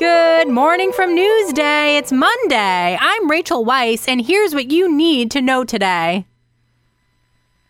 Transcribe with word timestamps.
Good 0.00 0.48
morning 0.48 0.92
from 0.92 1.14
Newsday. 1.14 1.98
It's 1.98 2.10
Monday. 2.10 2.96
I'm 2.98 3.30
Rachel 3.30 3.66
Weiss, 3.66 4.08
and 4.08 4.18
here's 4.18 4.54
what 4.54 4.70
you 4.70 4.90
need 4.90 5.30
to 5.32 5.42
know 5.42 5.62
today. 5.62 6.24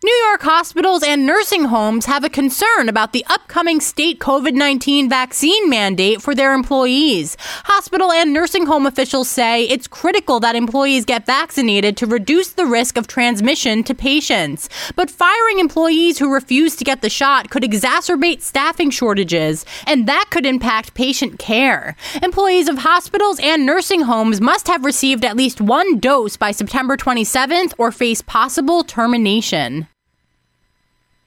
New 0.03 0.25
York 0.29 0.41
hospitals 0.41 1.03
and 1.03 1.27
nursing 1.27 1.65
homes 1.65 2.07
have 2.07 2.25
a 2.25 2.31
concern 2.31 2.89
about 2.89 3.13
the 3.13 3.23
upcoming 3.29 3.81
state 3.81 4.19
COVID 4.19 4.55
19 4.55 5.11
vaccine 5.11 5.69
mandate 5.69 6.23
for 6.23 6.35
their 6.35 6.55
employees. 6.55 7.37
Hospital 7.65 8.11
and 8.11 8.33
nursing 8.33 8.65
home 8.65 8.87
officials 8.87 9.29
say 9.29 9.65
it's 9.65 9.87
critical 9.87 10.41
that 10.41 10.57
employees 10.57 11.05
get 11.05 11.27
vaccinated 11.27 11.99
to 11.99 12.07
reduce 12.07 12.53
the 12.53 12.65
risk 12.65 12.97
of 12.97 13.09
transmission 13.09 13.85
to 13.85 13.95
patients. 13.95 14.71
But 14.97 15.11
firing 15.11 15.59
employees 15.59 16.19
who 16.19 16.33
refuse 16.33 16.77
to 16.77 16.85
get 16.85 17.03
the 17.03 17.11
shot 17.11 17.51
could 17.51 17.63
exacerbate 17.63 18.41
staffing 18.41 18.91
shortages, 18.91 19.67
and 19.87 20.07
that 20.07 20.29
could 20.31 20.47
impact 20.47 20.95
patient 20.95 21.39
care. 21.39 21.95
Employees 22.23 22.69
of 22.69 22.79
hospitals 22.79 23.39
and 23.43 23.67
nursing 23.67 24.01
homes 24.01 24.41
must 24.41 24.67
have 24.67 24.83
received 24.83 25.27
at 25.27 25.37
least 25.37 25.61
one 25.61 25.99
dose 25.99 26.39
by 26.39 26.53
September 26.53 26.97
27th 26.97 27.75
or 27.77 27.93
face 27.93 28.23
possible 28.23 28.83
termination. 28.83 29.87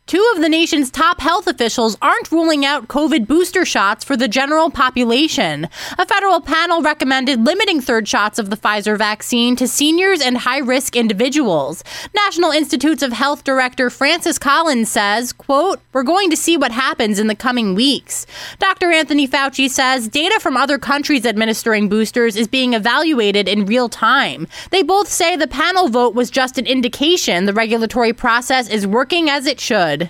Two 0.05 0.31
of 0.35 0.41
the 0.41 0.49
nation's 0.49 0.91
top 0.91 1.21
health 1.21 1.47
officials 1.47 1.97
aren't 2.01 2.29
ruling 2.29 2.65
out 2.65 2.89
COVID 2.89 3.25
booster 3.25 3.63
shots 3.63 4.03
for 4.03 4.17
the 4.17 4.27
general 4.27 4.69
population. 4.69 5.69
A 5.97 6.05
federal 6.05 6.41
panel 6.41 6.81
recommended 6.81 7.45
limiting 7.45 7.79
third 7.79 8.05
shots 8.05 8.37
of 8.37 8.49
the 8.49 8.57
Pfizer 8.57 8.97
vaccine 8.97 9.55
to 9.55 9.65
seniors 9.67 10.19
and 10.19 10.39
high 10.39 10.59
risk 10.59 10.97
individuals. 10.97 11.85
National 12.13 12.51
Institutes 12.51 13.01
of 13.01 13.13
Health 13.13 13.45
Director 13.45 13.89
Francis 13.89 14.37
Collins 14.37 14.91
says, 14.91 15.31
quote, 15.31 15.79
We're 15.93 16.03
going 16.03 16.29
to 16.29 16.37
see 16.37 16.57
what 16.57 16.73
happens 16.73 17.17
in 17.17 17.27
the 17.27 17.33
coming 17.33 17.73
weeks. 17.73 18.27
Dr. 18.59 18.91
Anthony 18.91 19.25
Fauci 19.25 19.69
says 19.69 20.09
data 20.09 20.37
from 20.41 20.57
other 20.57 20.77
countries 20.77 21.25
administering 21.25 21.87
boosters 21.87 22.35
is 22.35 22.47
being 22.49 22.73
evaluated 22.73 23.47
in 23.47 23.65
real 23.65 23.87
time. 23.87 24.47
They 24.69 24.83
both 24.83 25.07
say 25.07 25.37
the 25.37 25.47
panel 25.47 25.87
vote 25.87 26.13
was 26.13 26.29
just 26.29 26.57
an 26.57 26.67
indication 26.67 27.45
the 27.45 27.53
regulatory 27.53 28.11
process 28.11 28.69
is 28.69 28.85
working 28.85 29.29
as 29.29 29.47
it 29.47 29.61
should. 29.61 30.02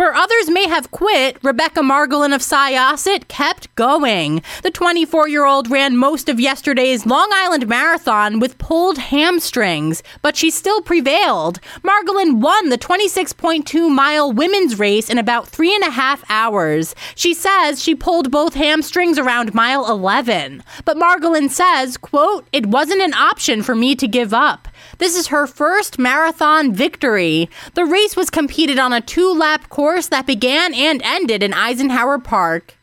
Where 0.00 0.14
others 0.14 0.48
may 0.48 0.66
have 0.66 0.90
quit, 0.90 1.36
Rebecca 1.42 1.80
Margolin 1.80 2.34
of 2.34 2.40
Syosset 2.40 3.28
kept 3.28 3.74
going. 3.74 4.40
The 4.62 4.70
24 4.70 5.28
year 5.28 5.44
old 5.44 5.70
ran 5.70 5.94
most 5.94 6.30
of 6.30 6.40
yesterday's 6.40 7.04
Long 7.04 7.28
Island 7.34 7.68
Marathon 7.68 8.40
with 8.40 8.56
pulled 8.56 8.96
hamstrings, 8.96 10.02
but 10.22 10.38
she 10.38 10.50
still 10.50 10.80
prevailed. 10.80 11.60
Margolin 11.82 12.40
won 12.40 12.70
the 12.70 12.78
26.2 12.78 13.94
mile 13.94 14.32
women's 14.32 14.78
race 14.78 15.10
in 15.10 15.18
about 15.18 15.46
three 15.46 15.74
and 15.74 15.84
a 15.84 15.90
half 15.90 16.24
hours. 16.30 16.94
She 17.14 17.34
says 17.34 17.82
she 17.82 17.94
pulled 17.94 18.30
both 18.30 18.54
hamstrings 18.54 19.18
around 19.18 19.52
mile 19.52 19.86
11. 19.86 20.62
But 20.86 20.96
Margolin 20.96 21.50
says, 21.50 21.98
quote, 21.98 22.48
it 22.54 22.64
wasn't 22.64 23.02
an 23.02 23.12
option 23.12 23.62
for 23.62 23.74
me 23.74 23.94
to 23.96 24.08
give 24.08 24.32
up. 24.32 24.66
This 24.98 25.16
is 25.16 25.28
her 25.28 25.46
first 25.46 25.98
marathon 25.98 26.72
victory. 26.72 27.48
The 27.74 27.84
race 27.84 28.16
was 28.16 28.30
competed 28.30 28.78
on 28.78 28.92
a 28.92 29.00
two 29.00 29.32
lap 29.32 29.68
course 29.68 30.08
that 30.08 30.26
began 30.26 30.74
and 30.74 31.00
ended 31.02 31.42
in 31.42 31.54
Eisenhower 31.54 32.18
Park. 32.18 32.76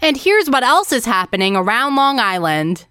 And 0.00 0.16
here's 0.16 0.50
what 0.50 0.64
else 0.64 0.92
is 0.92 1.04
happening 1.04 1.54
around 1.54 1.94
Long 1.94 2.18
Island. 2.18 2.86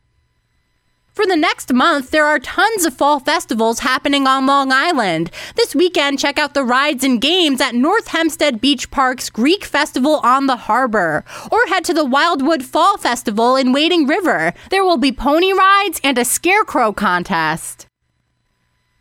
For 1.13 1.25
the 1.25 1.35
next 1.35 1.73
month, 1.73 2.11
there 2.11 2.25
are 2.25 2.39
tons 2.39 2.85
of 2.85 2.93
fall 2.93 3.19
festivals 3.19 3.79
happening 3.79 4.27
on 4.27 4.45
Long 4.45 4.71
Island. 4.71 5.29
This 5.57 5.75
weekend, 5.75 6.19
check 6.19 6.39
out 6.39 6.53
the 6.53 6.63
rides 6.63 7.03
and 7.03 7.19
games 7.19 7.59
at 7.59 7.75
North 7.75 8.07
Hempstead 8.07 8.61
Beach 8.61 8.89
Park's 8.91 9.29
Greek 9.29 9.65
Festival 9.65 10.21
on 10.23 10.47
the 10.47 10.55
Harbor, 10.55 11.25
or 11.51 11.59
head 11.67 11.83
to 11.85 11.93
the 11.93 12.05
Wildwood 12.05 12.63
Fall 12.63 12.97
Festival 12.97 13.57
in 13.57 13.73
Wading 13.73 14.07
River. 14.07 14.53
There 14.69 14.85
will 14.85 14.97
be 14.97 15.11
pony 15.11 15.51
rides 15.51 15.99
and 16.01 16.17
a 16.17 16.23
scarecrow 16.23 16.93
contest. 16.93 17.87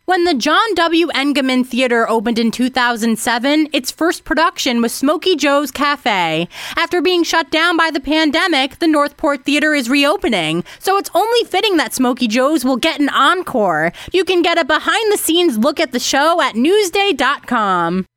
When 0.05 0.23
the 0.25 0.33
John 0.33 0.73
W. 0.73 1.07
Engeman 1.09 1.65
Theater 1.65 2.09
opened 2.09 2.39
in 2.39 2.49
2007, 2.49 3.69
its 3.71 3.91
first 3.91 4.23
production 4.23 4.81
was 4.81 4.91
Smokey 4.91 5.35
Joe's 5.35 5.69
Cafe. 5.69 6.47
After 6.75 7.01
being 7.01 7.23
shut 7.23 7.51
down 7.51 7.77
by 7.77 7.91
the 7.91 7.99
pandemic, 7.99 8.79
the 8.79 8.87
Northport 8.87 9.45
Theater 9.45 9.75
is 9.75 9.89
reopening, 9.89 10.63
so 10.79 10.97
it's 10.97 11.11
only 11.13 11.47
fitting 11.47 11.77
that 11.77 11.93
Smokey 11.93 12.27
Joe's 12.27 12.65
will 12.65 12.77
get 12.77 12.99
an 12.99 13.09
encore. 13.09 13.93
You 14.11 14.25
can 14.25 14.41
get 14.41 14.57
a 14.57 14.65
behind 14.65 15.13
the 15.13 15.17
scenes 15.17 15.59
look 15.59 15.79
at 15.79 15.91
the 15.91 15.99
show 15.99 16.41
at 16.41 16.55
Newsday.com. 16.55 18.07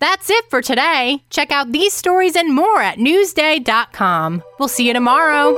That's 0.00 0.30
it 0.30 0.50
for 0.50 0.62
today. 0.62 1.22
Check 1.30 1.52
out 1.52 1.70
these 1.70 1.92
stories 1.92 2.34
and 2.34 2.52
more 2.52 2.80
at 2.80 2.98
Newsday.com. 2.98 4.42
We'll 4.58 4.68
see 4.68 4.88
you 4.88 4.94
tomorrow. 4.94 5.56